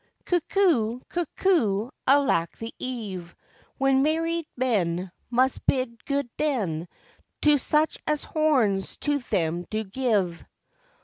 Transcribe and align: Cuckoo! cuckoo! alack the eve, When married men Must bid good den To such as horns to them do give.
Cuckoo! 0.25 0.99
cuckoo! 1.09 1.91
alack 2.07 2.57
the 2.57 2.73
eve, 2.79 3.35
When 3.77 4.01
married 4.01 4.47
men 4.57 5.11
Must 5.29 5.63
bid 5.67 6.03
good 6.05 6.27
den 6.37 6.87
To 7.43 7.59
such 7.59 7.99
as 8.07 8.23
horns 8.23 8.97
to 9.05 9.19
them 9.19 9.67
do 9.69 9.83
give. 9.83 10.43